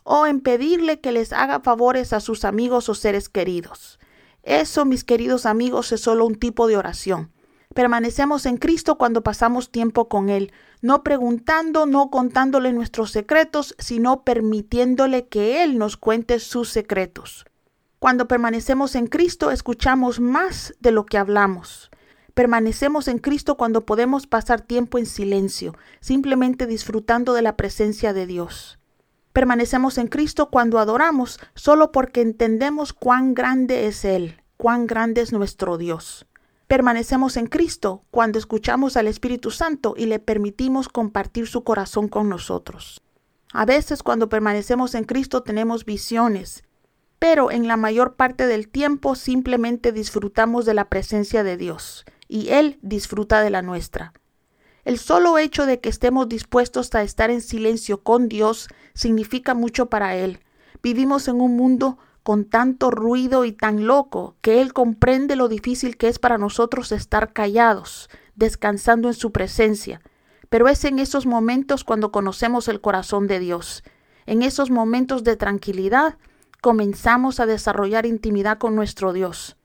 o 0.02 0.26
en 0.26 0.40
pedirle 0.40 0.98
que 0.98 1.12
les 1.12 1.32
haga 1.32 1.60
favores 1.60 2.12
a 2.12 2.18
sus 2.18 2.44
amigos 2.44 2.88
o 2.88 2.96
seres 2.96 3.28
queridos. 3.28 4.00
Eso, 4.42 4.84
mis 4.86 5.04
queridos 5.04 5.46
amigos, 5.46 5.92
es 5.92 6.00
solo 6.00 6.26
un 6.26 6.34
tipo 6.34 6.66
de 6.66 6.76
oración. 6.76 7.30
Permanecemos 7.76 8.44
en 8.46 8.56
Cristo 8.56 8.98
cuando 8.98 9.22
pasamos 9.22 9.70
tiempo 9.70 10.08
con 10.08 10.30
Él. 10.30 10.52
no 10.80 11.04
preguntando, 11.04 11.86
no 11.86 12.10
contándole 12.10 12.72
nuestros 12.72 13.12
secretos, 13.12 13.76
sino 13.78 14.24
permitiéndole 14.24 15.28
que 15.28 15.62
Él 15.62 15.78
nos 15.78 15.96
cuente 15.96 16.40
sus 16.40 16.70
secretos. 16.70 17.44
Cuando 18.02 18.26
permanecemos 18.26 18.96
en 18.96 19.06
Cristo, 19.06 19.52
escuchamos 19.52 20.18
más 20.18 20.74
de 20.80 20.90
lo 20.90 21.06
que 21.06 21.18
hablamos. 21.18 21.88
Permanecemos 22.34 23.06
en 23.06 23.20
Cristo 23.20 23.56
cuando 23.56 23.86
podemos 23.86 24.26
pasar 24.26 24.60
tiempo 24.60 24.98
en 24.98 25.06
silencio, 25.06 25.76
simplemente 26.00 26.66
disfrutando 26.66 27.32
de 27.32 27.42
la 27.42 27.56
presencia 27.56 28.12
de 28.12 28.26
Dios. 28.26 28.80
Permanecemos 29.32 29.98
en 29.98 30.08
Cristo 30.08 30.50
cuando 30.50 30.80
adoramos 30.80 31.38
solo 31.54 31.92
porque 31.92 32.22
entendemos 32.22 32.92
cuán 32.92 33.34
grande 33.34 33.86
es 33.86 34.04
Él, 34.04 34.42
cuán 34.56 34.88
grande 34.88 35.20
es 35.20 35.32
nuestro 35.32 35.78
Dios. 35.78 36.26
Permanecemos 36.66 37.36
en 37.36 37.46
Cristo 37.46 38.02
cuando 38.10 38.40
escuchamos 38.40 38.96
al 38.96 39.06
Espíritu 39.06 39.52
Santo 39.52 39.94
y 39.96 40.06
le 40.06 40.18
permitimos 40.18 40.88
compartir 40.88 41.46
su 41.46 41.62
corazón 41.62 42.08
con 42.08 42.28
nosotros. 42.28 43.00
A 43.52 43.64
veces 43.64 44.02
cuando 44.02 44.28
permanecemos 44.28 44.96
en 44.96 45.04
Cristo 45.04 45.44
tenemos 45.44 45.84
visiones, 45.84 46.64
pero 47.22 47.52
en 47.52 47.68
la 47.68 47.76
mayor 47.76 48.16
parte 48.16 48.48
del 48.48 48.66
tiempo 48.66 49.14
simplemente 49.14 49.92
disfrutamos 49.92 50.66
de 50.66 50.74
la 50.74 50.88
presencia 50.88 51.44
de 51.44 51.56
Dios 51.56 52.04
y 52.26 52.48
Él 52.48 52.80
disfruta 52.82 53.42
de 53.42 53.50
la 53.50 53.62
nuestra. 53.62 54.12
El 54.84 54.98
solo 54.98 55.38
hecho 55.38 55.64
de 55.64 55.78
que 55.78 55.88
estemos 55.88 56.28
dispuestos 56.28 56.92
a 56.96 57.02
estar 57.02 57.30
en 57.30 57.40
silencio 57.40 58.02
con 58.02 58.28
Dios 58.28 58.66
significa 58.92 59.54
mucho 59.54 59.86
para 59.86 60.16
Él. 60.16 60.40
Vivimos 60.82 61.28
en 61.28 61.40
un 61.40 61.56
mundo 61.56 61.96
con 62.24 62.44
tanto 62.44 62.90
ruido 62.90 63.44
y 63.44 63.52
tan 63.52 63.86
loco 63.86 64.34
que 64.40 64.60
Él 64.60 64.72
comprende 64.72 65.36
lo 65.36 65.46
difícil 65.46 65.96
que 65.96 66.08
es 66.08 66.18
para 66.18 66.38
nosotros 66.38 66.90
estar 66.90 67.32
callados, 67.32 68.10
descansando 68.34 69.06
en 69.06 69.14
su 69.14 69.30
presencia. 69.30 70.02
Pero 70.48 70.66
es 70.66 70.84
en 70.84 70.98
esos 70.98 71.26
momentos 71.26 71.84
cuando 71.84 72.10
conocemos 72.10 72.66
el 72.66 72.80
corazón 72.80 73.28
de 73.28 73.38
Dios. 73.38 73.84
En 74.26 74.42
esos 74.42 74.70
momentos 74.70 75.22
de 75.22 75.36
tranquilidad 75.36 76.18
comenzamos 76.62 77.40
a 77.40 77.46
desarrollar 77.46 78.06
intimidad 78.06 78.56
con 78.56 78.76
nuestro 78.76 79.12
Dios. 79.12 79.56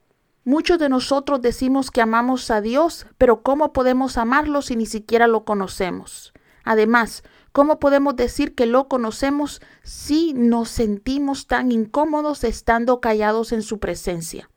Muchos 0.44 0.80
de 0.80 0.89
nosotros 0.89 1.44
decimos 1.44 1.92
que 1.92 2.01
amamos 2.01 2.50
a 2.50 2.60
Dios, 2.60 3.06
pero 3.20 3.44
¿cómo 3.44 3.72
podemos 3.72 4.18
amarlo 4.18 4.63
si 4.63 4.75
ni 4.75 4.88
siquiera 4.88 5.27
lo 5.27 5.46
conocemos? 5.46 6.34
Además, 6.63 7.24
¿cómo 7.51 7.80
podemos 7.80 8.16
decir 8.16 8.56
que 8.56 8.66
lo 8.66 8.88
conocemos 8.88 9.62
si 9.84 10.34
nos 10.34 10.70
sentimos 10.70 11.46
tan 11.46 11.72
incómodos 11.72 12.44
estando 12.44 13.00
callados 13.00 13.51
en 13.51 13.62
su 13.62 13.77
presencia? 13.77 14.50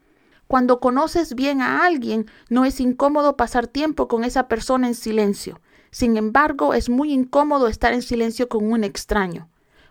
Cuando 0.46 0.80
conoces 0.80 1.34
bien 1.34 1.60
a 1.60 1.84
alguien, 1.84 2.24
no 2.48 2.64
es 2.64 2.80
incómodo 2.80 3.36
pasar 3.36 3.66
tiempo 3.66 4.08
con 4.08 4.24
esa 4.24 4.48
persona 4.48 4.88
en 4.88 4.94
silencio. 4.94 5.60
Sin 5.90 6.16
embargo, 6.16 6.72
es 6.72 6.88
muy 6.88 7.12
incómodo 7.12 7.68
estar 7.68 7.92
en 7.92 8.00
silencio 8.00 8.48
con 8.48 8.72
un 8.72 8.82
extraño. 8.82 9.49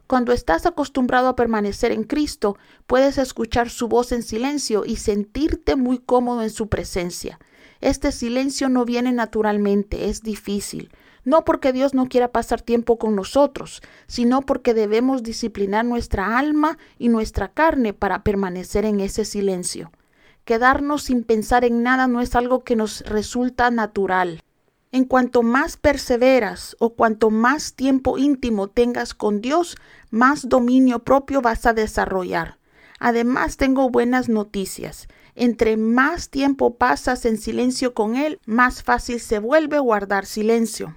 Cuando 0.09 0.33
estás 0.33 0.65
acostumbrado 0.65 1.27
a 1.27 1.35
permanecer 1.35 1.91
en 1.91 2.03
Cristo, 2.03 2.57
puedes 2.87 3.19
escuchar 3.19 3.69
su 3.69 3.87
voz 3.87 4.11
en 4.11 4.23
silencio 4.23 4.83
y 4.83 4.95
sentirte 4.95 5.75
muy 5.75 5.99
cómodo 5.99 6.41
en 6.41 6.49
su 6.49 6.67
presencia. 6.67 7.37
Este 7.79 8.11
silencio 8.11 8.69
no 8.69 8.85
viene 8.85 9.11
naturalmente, 9.11 10.09
es 10.09 10.23
difícil. 10.23 10.89
No 11.25 11.45
porque 11.45 11.73
Dios 11.73 11.93
no 11.93 12.07
quiera 12.07 12.31
pasar 12.31 12.63
tiempo 12.63 12.97
con 12.97 13.15
nosotros, 13.15 13.83
sino 14.07 14.41
porque 14.41 14.73
debemos 14.73 15.21
disciplinar 15.21 15.85
nuestra 15.85 16.39
alma 16.39 16.79
y 16.97 17.09
nuestra 17.09 17.49
carne 17.49 17.93
para 17.93 18.23
permanecer 18.23 18.85
en 18.85 19.01
ese 19.01 19.25
silencio. 19.25 19.91
Quedarnos 20.43 21.03
sin 21.03 21.23
pensar 21.23 21.65
en 21.65 21.83
nada 21.83 22.07
no 22.07 22.21
es 22.21 22.33
algo 22.33 22.63
que 22.63 22.75
nos 22.75 23.01
resulta 23.01 23.69
natural. 23.69 24.41
En 24.91 25.05
cuanto 25.05 25.43
más 25.43 25.77
perseveras 25.77 26.75
o 26.79 26.95
cuanto 26.95 27.29
más 27.29 27.75
tiempo 27.75 28.17
íntimo 28.17 28.69
tengas 28.69 29.13
con 29.13 29.39
Dios, 29.39 29.77
más 30.09 30.49
dominio 30.49 31.03
propio 31.03 31.43
vas 31.43 31.67
a 31.67 31.73
desarrollar. 31.73 32.57
Además, 32.99 33.57
tengo 33.57 33.91
buenas 33.91 34.29
noticias. 34.29 35.07
Entre 35.35 35.77
más 35.77 36.29
tiempo 36.31 36.75
pasas 36.77 37.25
en 37.25 37.37
silencio 37.37 37.93
con 37.93 38.15
Él, 38.15 38.39
más 38.47 38.81
fácil 38.81 39.19
se 39.19 39.37
vuelve 39.37 39.77
guardar 39.77 40.25
silencio. 40.25 40.95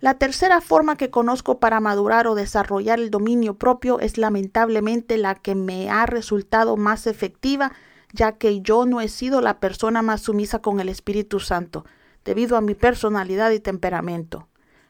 La 0.00 0.14
tercera 0.14 0.60
forma 0.60 0.96
que 0.96 1.10
conozco 1.10 1.60
para 1.60 1.78
madurar 1.78 2.26
o 2.26 2.34
desarrollar 2.34 2.98
el 2.98 3.10
dominio 3.10 3.54
propio 3.54 4.00
es 4.00 4.18
lamentablemente 4.18 5.16
la 5.16 5.36
que 5.36 5.54
me 5.54 5.90
ha 5.90 6.06
resultado 6.06 6.76
más 6.76 7.06
efectiva, 7.06 7.70
ya 8.12 8.32
que 8.32 8.62
yo 8.62 8.84
no 8.84 9.00
he 9.00 9.08
sido 9.08 9.40
la 9.40 9.60
persona 9.60 10.02
más 10.02 10.22
sumisa 10.22 10.58
con 10.58 10.80
el 10.80 10.88
Espíritu 10.88 11.38
Santo 11.38 11.84
debido 12.28 12.58
a 12.58 12.60
mi 12.60 12.74
personalidad 12.74 13.52
y 13.52 13.58
temperamento. 13.58 14.48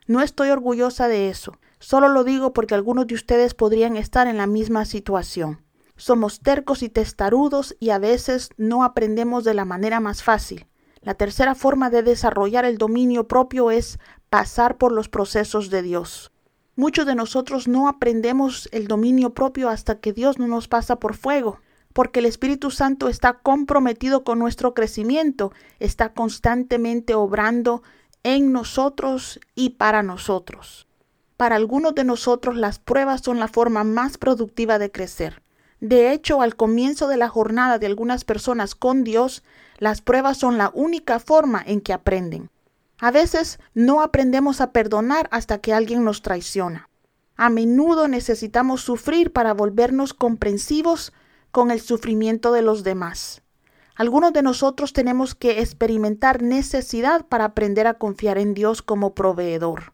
No 0.08 0.22
estoy 0.22 0.50
orgullosa 0.50 1.06
de 1.06 1.28
eso, 1.28 1.56
solo 1.78 2.08
lo 2.08 2.24
digo 2.24 2.52
porque 2.52 2.74
algunos 2.74 3.06
de 3.06 3.14
ustedes 3.14 3.54
podrían 3.54 3.96
estar 3.96 4.26
en 4.26 4.38
la 4.38 4.48
misma 4.48 4.84
situación. 4.84 5.62
Somos 5.94 6.40
tercos 6.40 6.82
y 6.82 6.88
testarudos 6.88 7.76
y 7.78 7.90
a 7.90 8.00
veces 8.00 8.50
no 8.56 8.82
aprendemos 8.82 9.44
de 9.44 9.54
la 9.54 9.64
manera 9.64 10.00
más 10.00 10.24
fácil. 10.24 10.66
La 11.00 11.14
tercera 11.14 11.54
forma 11.54 11.90
de 11.90 12.02
desarrollar 12.02 12.64
el 12.64 12.76
dominio 12.76 13.28
propio 13.28 13.70
es 13.70 14.00
pasar 14.28 14.76
por 14.76 14.90
los 14.90 15.08
procesos 15.08 15.70
de 15.70 15.82
Dios. 15.82 16.32
Muchos 16.74 17.06
de 17.06 17.14
nosotros 17.14 17.68
no 17.68 17.88
aprendemos 17.88 18.68
el 18.72 18.88
dominio 18.88 19.32
propio 19.32 19.68
hasta 19.68 20.00
que 20.00 20.12
Dios 20.12 20.40
no 20.40 20.48
nos 20.48 20.66
pasa 20.66 20.96
por 20.96 21.14
fuego 21.14 21.60
porque 21.98 22.20
el 22.20 22.26
Espíritu 22.26 22.70
Santo 22.70 23.08
está 23.08 23.40
comprometido 23.40 24.22
con 24.22 24.38
nuestro 24.38 24.72
crecimiento, 24.72 25.52
está 25.80 26.12
constantemente 26.12 27.16
obrando 27.16 27.82
en 28.22 28.52
nosotros 28.52 29.40
y 29.56 29.70
para 29.70 30.04
nosotros. 30.04 30.86
Para 31.36 31.56
algunos 31.56 31.96
de 31.96 32.04
nosotros 32.04 32.54
las 32.54 32.78
pruebas 32.78 33.22
son 33.22 33.40
la 33.40 33.48
forma 33.48 33.82
más 33.82 34.16
productiva 34.16 34.78
de 34.78 34.92
crecer. 34.92 35.42
De 35.80 36.12
hecho, 36.12 36.40
al 36.40 36.54
comienzo 36.54 37.08
de 37.08 37.16
la 37.16 37.28
jornada 37.28 37.80
de 37.80 37.86
algunas 37.86 38.22
personas 38.22 38.76
con 38.76 39.02
Dios, 39.02 39.42
las 39.78 40.00
pruebas 40.00 40.38
son 40.38 40.56
la 40.56 40.70
única 40.74 41.18
forma 41.18 41.64
en 41.66 41.80
que 41.80 41.92
aprenden. 41.92 42.48
A 43.00 43.10
veces 43.10 43.58
no 43.74 44.02
aprendemos 44.02 44.60
a 44.60 44.70
perdonar 44.70 45.28
hasta 45.32 45.58
que 45.58 45.74
alguien 45.74 46.04
nos 46.04 46.22
traiciona. 46.22 46.88
A 47.36 47.50
menudo 47.50 48.06
necesitamos 48.06 48.82
sufrir 48.82 49.32
para 49.32 49.52
volvernos 49.52 50.14
comprensivos 50.14 51.12
con 51.50 51.70
el 51.70 51.80
sufrimiento 51.80 52.52
de 52.52 52.62
los 52.62 52.84
demás. 52.84 53.42
Algunos 53.94 54.32
de 54.32 54.42
nosotros 54.42 54.92
tenemos 54.92 55.34
que 55.34 55.60
experimentar 55.60 56.42
necesidad 56.42 57.26
para 57.26 57.46
aprender 57.46 57.86
a 57.86 57.94
confiar 57.94 58.38
en 58.38 58.54
Dios 58.54 58.80
como 58.80 59.14
proveedor. 59.14 59.92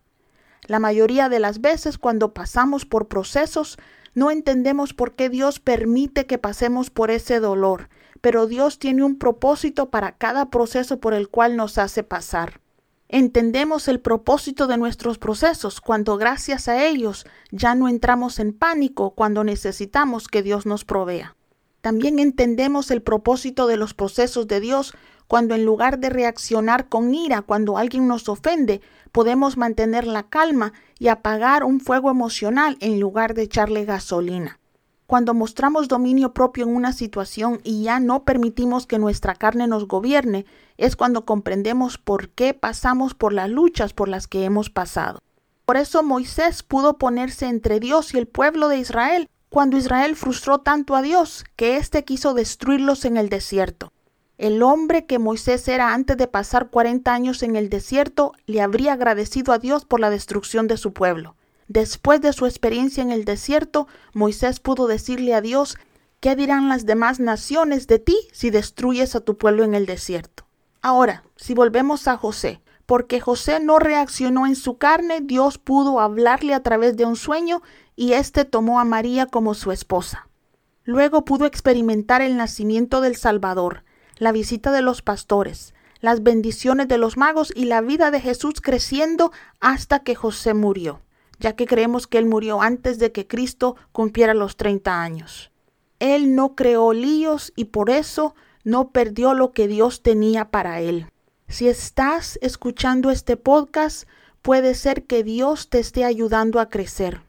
La 0.66 0.78
mayoría 0.78 1.28
de 1.28 1.40
las 1.40 1.60
veces 1.60 1.98
cuando 1.98 2.34
pasamos 2.34 2.84
por 2.84 3.08
procesos 3.08 3.78
no 4.14 4.30
entendemos 4.30 4.94
por 4.94 5.14
qué 5.14 5.28
Dios 5.28 5.58
permite 5.58 6.26
que 6.26 6.38
pasemos 6.38 6.90
por 6.90 7.10
ese 7.10 7.40
dolor, 7.40 7.88
pero 8.20 8.46
Dios 8.46 8.78
tiene 8.78 9.04
un 9.04 9.18
propósito 9.18 9.90
para 9.90 10.12
cada 10.16 10.50
proceso 10.50 11.00
por 11.00 11.14
el 11.14 11.28
cual 11.28 11.56
nos 11.56 11.78
hace 11.78 12.02
pasar. 12.02 12.60
Entendemos 13.08 13.86
el 13.88 14.00
propósito 14.00 14.66
de 14.66 14.78
nuestros 14.78 15.18
procesos 15.18 15.80
cuando 15.80 16.16
gracias 16.16 16.68
a 16.68 16.84
ellos 16.84 17.26
ya 17.50 17.74
no 17.74 17.88
entramos 17.88 18.38
en 18.38 18.52
pánico 18.52 19.10
cuando 19.14 19.44
necesitamos 19.44 20.28
que 20.28 20.42
Dios 20.42 20.64
nos 20.66 20.84
provea. 20.84 21.36
También 21.84 22.18
entendemos 22.18 22.90
el 22.90 23.02
propósito 23.02 23.66
de 23.66 23.76
los 23.76 23.92
procesos 23.92 24.48
de 24.48 24.58
Dios 24.58 24.94
cuando 25.26 25.54
en 25.54 25.66
lugar 25.66 25.98
de 25.98 26.08
reaccionar 26.08 26.88
con 26.88 27.14
ira 27.14 27.42
cuando 27.42 27.76
alguien 27.76 28.08
nos 28.08 28.26
ofende, 28.30 28.80
podemos 29.12 29.58
mantener 29.58 30.06
la 30.06 30.22
calma 30.22 30.72
y 30.98 31.08
apagar 31.08 31.62
un 31.62 31.80
fuego 31.80 32.10
emocional 32.10 32.78
en 32.80 33.00
lugar 33.00 33.34
de 33.34 33.42
echarle 33.42 33.84
gasolina. 33.84 34.58
Cuando 35.06 35.34
mostramos 35.34 35.86
dominio 35.86 36.32
propio 36.32 36.64
en 36.64 36.74
una 36.74 36.94
situación 36.94 37.60
y 37.64 37.82
ya 37.82 38.00
no 38.00 38.24
permitimos 38.24 38.86
que 38.86 38.98
nuestra 38.98 39.34
carne 39.34 39.66
nos 39.66 39.86
gobierne, 39.86 40.46
es 40.78 40.96
cuando 40.96 41.26
comprendemos 41.26 41.98
por 41.98 42.30
qué 42.30 42.54
pasamos 42.54 43.12
por 43.12 43.34
las 43.34 43.50
luchas 43.50 43.92
por 43.92 44.08
las 44.08 44.26
que 44.26 44.46
hemos 44.46 44.70
pasado. 44.70 45.18
Por 45.66 45.76
eso 45.76 46.02
Moisés 46.02 46.62
pudo 46.62 46.96
ponerse 46.96 47.44
entre 47.44 47.78
Dios 47.78 48.14
y 48.14 48.18
el 48.18 48.26
pueblo 48.26 48.68
de 48.68 48.78
Israel 48.78 49.28
cuando 49.54 49.76
Israel 49.76 50.16
frustró 50.16 50.58
tanto 50.58 50.96
a 50.96 51.02
Dios 51.02 51.44
que 51.54 51.76
éste 51.76 52.02
quiso 52.04 52.34
destruirlos 52.34 53.04
en 53.04 53.16
el 53.16 53.28
desierto. 53.28 53.92
El 54.36 54.64
hombre 54.64 55.06
que 55.06 55.20
Moisés 55.20 55.68
era 55.68 55.94
antes 55.94 56.16
de 56.16 56.26
pasar 56.26 56.70
cuarenta 56.70 57.14
años 57.14 57.40
en 57.44 57.54
el 57.54 57.68
desierto 57.68 58.32
le 58.46 58.60
habría 58.60 58.94
agradecido 58.94 59.52
a 59.52 59.60
Dios 59.60 59.84
por 59.84 60.00
la 60.00 60.10
destrucción 60.10 60.66
de 60.66 60.76
su 60.76 60.92
pueblo. 60.92 61.36
Después 61.68 62.20
de 62.20 62.32
su 62.32 62.46
experiencia 62.46 63.00
en 63.00 63.12
el 63.12 63.24
desierto, 63.24 63.86
Moisés 64.12 64.58
pudo 64.58 64.88
decirle 64.88 65.34
a 65.34 65.40
Dios, 65.40 65.78
¿qué 66.18 66.34
dirán 66.34 66.68
las 66.68 66.84
demás 66.84 67.20
naciones 67.20 67.86
de 67.86 68.00
ti 68.00 68.16
si 68.32 68.50
destruyes 68.50 69.14
a 69.14 69.20
tu 69.20 69.38
pueblo 69.38 69.62
en 69.62 69.74
el 69.74 69.86
desierto? 69.86 70.46
Ahora, 70.82 71.22
si 71.36 71.54
volvemos 71.54 72.08
a 72.08 72.16
José, 72.16 72.60
porque 72.86 73.20
José 73.20 73.60
no 73.60 73.78
reaccionó 73.78 74.46
en 74.46 74.56
su 74.56 74.78
carne, 74.78 75.20
Dios 75.22 75.58
pudo 75.58 76.00
hablarle 76.00 76.54
a 76.54 76.62
través 76.62 76.96
de 76.96 77.04
un 77.04 77.16
sueño 77.16 77.62
y 77.96 78.12
éste 78.12 78.44
tomó 78.44 78.80
a 78.80 78.84
María 78.84 79.26
como 79.26 79.54
su 79.54 79.72
esposa. 79.72 80.28
Luego 80.84 81.24
pudo 81.24 81.46
experimentar 81.46 82.20
el 82.20 82.36
nacimiento 82.36 83.00
del 83.00 83.16
Salvador, 83.16 83.84
la 84.18 84.32
visita 84.32 84.70
de 84.70 84.82
los 84.82 85.00
pastores, 85.00 85.74
las 86.00 86.22
bendiciones 86.22 86.88
de 86.88 86.98
los 86.98 87.16
magos 87.16 87.52
y 87.56 87.64
la 87.64 87.80
vida 87.80 88.10
de 88.10 88.20
Jesús 88.20 88.60
creciendo 88.60 89.32
hasta 89.60 90.00
que 90.00 90.14
José 90.14 90.52
murió, 90.52 91.00
ya 91.38 91.56
que 91.56 91.66
creemos 91.66 92.06
que 92.06 92.18
él 92.18 92.26
murió 92.26 92.60
antes 92.60 92.98
de 92.98 93.12
que 93.12 93.26
Cristo 93.26 93.76
cumpliera 93.92 94.34
los 94.34 94.58
30 94.58 95.00
años. 95.00 95.50
Él 96.00 96.34
no 96.34 96.54
creó 96.54 96.92
líos 96.92 97.52
y 97.56 97.66
por 97.66 97.88
eso 97.88 98.34
no 98.62 98.90
perdió 98.90 99.32
lo 99.32 99.52
que 99.52 99.68
Dios 99.68 100.02
tenía 100.02 100.50
para 100.50 100.80
él. 100.80 101.06
Si 101.54 101.68
estás 101.68 102.36
escuchando 102.42 103.12
este 103.12 103.36
podcast, 103.36 104.08
puede 104.42 104.74
ser 104.74 105.04
que 105.06 105.22
Dios 105.22 105.68
te 105.68 105.78
esté 105.78 106.04
ayudando 106.04 106.58
a 106.58 106.68
crecer. 106.68 107.20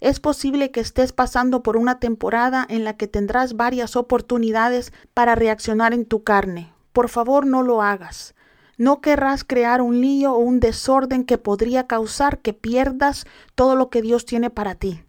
Es 0.00 0.18
posible 0.18 0.70
que 0.70 0.80
estés 0.80 1.12
pasando 1.12 1.62
por 1.62 1.76
una 1.76 2.00
temporada 2.00 2.64
en 2.70 2.84
la 2.84 2.96
que 2.96 3.06
tendrás 3.06 3.54
varias 3.54 3.94
oportunidades 3.94 4.94
para 5.12 5.34
reaccionar 5.34 5.92
en 5.92 6.06
tu 6.06 6.24
carne. 6.24 6.72
Por 6.94 7.10
favor, 7.10 7.44
no 7.44 7.62
lo 7.62 7.82
hagas. 7.82 8.34
No 8.78 9.02
querrás 9.02 9.44
crear 9.44 9.82
un 9.82 10.00
lío 10.00 10.32
o 10.32 10.38
un 10.38 10.58
desorden 10.58 11.26
que 11.26 11.36
podría 11.36 11.86
causar 11.86 12.38
que 12.38 12.54
pierdas 12.54 13.26
todo 13.54 13.76
lo 13.76 13.90
que 13.90 14.00
Dios 14.00 14.24
tiene 14.24 14.48
para 14.48 14.76
ti. 14.76 15.04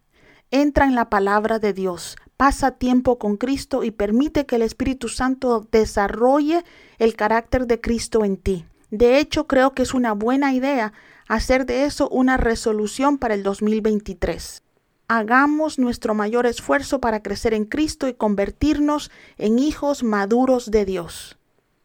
Entra 0.51 0.83
en 0.83 0.95
la 0.95 1.09
palabra 1.09 1.59
de 1.59 1.71
Dios, 1.71 2.17
pasa 2.37 2.71
tiempo 2.71 3.19
con 3.19 3.35
Cristo 3.35 3.83
y 3.83 3.91
permite 3.91 4.45
que 4.45 4.55
el 4.55 4.61
Espíritu 4.61 5.09
Santo 5.09 5.67
desarrolle 5.71 6.63
el 6.99 7.15
carácter 7.15 7.67
de 7.67 7.81
Cristo 7.81 8.23
en 8.23 8.37
ti. 8.37 8.65
De 8.91 9.19
hecho, 9.19 9.47
creo 9.47 9.73
que 9.73 9.83
es 9.83 9.93
una 9.93 10.13
buena 10.13 10.53
idea 10.53 10.93
hacer 11.27 11.65
de 11.65 11.83
eso 11.83 12.07
una 12.09 12.37
resolución 12.37 13.17
para 13.17 13.33
el 13.33 13.43
2023 13.43 14.63
hagamos 15.07 15.79
nuestro 15.79 16.13
mayor 16.13 16.45
esfuerzo 16.45 16.99
para 16.99 17.23
crecer 17.23 17.53
en 17.53 17.65
Cristo 17.65 18.07
y 18.07 18.13
convertirnos 18.13 19.11
en 19.37 19.59
hijos 19.59 20.03
maduros 20.03 20.69
de 20.71 20.85
Dios. 20.85 21.37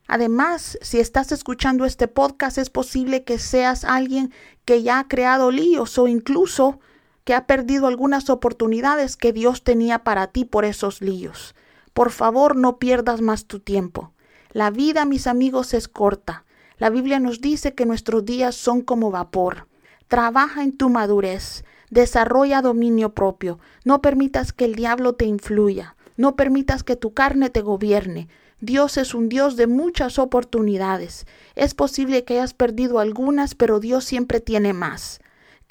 Además, 0.08 0.78
si 0.82 0.98
estás 0.98 1.32
escuchando 1.32 1.84
este 1.84 2.08
podcast, 2.08 2.58
es 2.58 2.68
posible 2.68 3.22
que 3.22 3.38
seas 3.38 3.84
alguien 3.84 4.32
que 4.64 4.82
ya 4.82 4.98
ha 4.98 5.08
creado 5.08 5.50
líos 5.50 5.96
o 5.98 6.08
incluso 6.08 6.80
que 7.24 7.34
ha 7.34 7.46
perdido 7.46 7.86
algunas 7.86 8.30
oportunidades 8.30 9.16
que 9.16 9.32
Dios 9.32 9.62
tenía 9.62 10.00
para 10.00 10.28
ti 10.28 10.44
por 10.44 10.64
esos 10.64 11.00
líos. 11.00 11.54
Por 11.92 12.10
favor, 12.10 12.56
no 12.56 12.78
pierdas 12.78 13.20
más 13.20 13.46
tu 13.46 13.60
tiempo. 13.60 14.12
La 14.50 14.70
vida, 14.70 15.04
mis 15.04 15.26
amigos, 15.26 15.74
es 15.74 15.88
corta. 15.88 16.44
La 16.78 16.90
Biblia 16.90 17.20
nos 17.20 17.40
dice 17.40 17.74
que 17.74 17.86
nuestros 17.86 18.24
días 18.24 18.54
son 18.54 18.82
como 18.82 19.10
vapor. 19.10 19.68
Trabaja 20.08 20.62
en 20.62 20.76
tu 20.76 20.90
madurez. 20.90 21.64
Desarrolla 21.90 22.60
dominio 22.60 23.14
propio. 23.14 23.58
No 23.84 24.02
permitas 24.02 24.52
que 24.52 24.64
el 24.64 24.74
diablo 24.74 25.14
te 25.14 25.26
influya. 25.26 25.96
No 26.16 26.36
permitas 26.36 26.82
que 26.82 26.96
tu 26.96 27.14
carne 27.14 27.50
te 27.50 27.60
gobierne. 27.60 28.28
Dios 28.60 28.96
es 28.96 29.14
un 29.14 29.28
Dios 29.28 29.56
de 29.56 29.66
muchas 29.66 30.18
oportunidades. 30.18 31.26
Es 31.54 31.74
posible 31.74 32.24
que 32.24 32.34
hayas 32.34 32.54
perdido 32.54 32.98
algunas, 32.98 33.54
pero 33.54 33.80
Dios 33.80 34.04
siempre 34.04 34.40
tiene 34.40 34.72
más. 34.72 35.20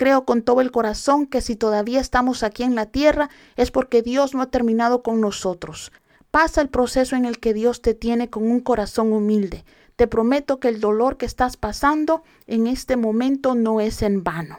Creo 0.01 0.25
con 0.25 0.41
todo 0.41 0.62
el 0.62 0.72
corazón 0.72 1.27
que 1.27 1.41
si 1.41 1.55
todavía 1.55 2.00
estamos 2.00 2.41
aquí 2.41 2.63
en 2.63 2.74
la 2.74 2.88
tierra 2.88 3.29
es 3.55 3.70
porque 3.70 4.01
Dios 4.01 4.34
no 4.34 4.41
ha 4.41 4.50
terminado 4.50 5.03
con 5.03 5.22
nosotros. 5.22 5.91
Pasa 6.31 6.62
el 6.62 6.70
proceso 6.70 7.15
en 7.15 7.25
el 7.25 7.38
que 7.38 7.53
Dios 7.53 7.84
te 7.84 7.93
tiene 7.93 8.27
con 8.27 8.50
un 8.50 8.62
corazón 8.62 9.13
humilde. 9.13 9.63
Te 9.96 10.08
prometo 10.08 10.60
que 10.60 10.70
el 10.70 10.79
dolor 10.81 11.17
que 11.17 11.27
estás 11.27 11.55
pasando 11.55 12.24
en 12.48 12.65
este 12.65 12.98
momento 12.98 13.53
no 13.53 13.79
es 13.79 14.01
en 14.01 14.24
vano. 14.24 14.58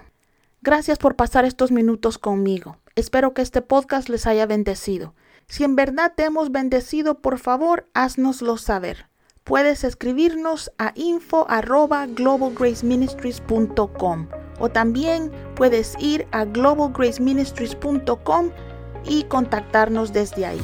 Gracias 0.61 0.99
por 0.99 1.17
pasar 1.17 1.45
estos 1.45 1.73
minutos 1.73 2.19
conmigo. 2.19 2.77
Espero 2.95 3.35
que 3.35 3.43
este 3.43 3.63
podcast 3.63 4.09
les 4.11 4.29
haya 4.29 4.47
bendecido. 4.47 5.17
Si 5.49 5.65
en 5.65 5.75
verdad 5.75 6.13
te 6.17 6.23
hemos 6.23 6.53
bendecido, 6.53 7.19
por 7.19 7.41
favor, 7.41 7.89
haznoslo 7.95 8.59
saber. 8.59 9.09
Puedes 9.43 9.83
escribirnos 9.83 10.71
a 10.79 10.93
info 10.95 11.49
o 14.59 14.69
también 14.69 15.31
puedes 15.55 15.97
ir 15.99 16.27
a 16.33 16.45
globalgraceministries.com 16.45 18.51
y 19.05 19.25
contactarnos 19.25 20.13
desde 20.13 20.47
ahí. 20.47 20.63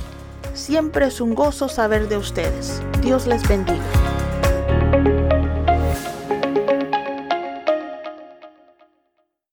Siempre 0.55 1.07
es 1.07 1.21
un 1.21 1.35
gozo 1.35 1.69
saber 1.69 2.09
de 2.09 2.17
ustedes. 2.17 2.83
Dios 3.01 3.27
les 3.27 3.47
bendiga. 3.49 3.85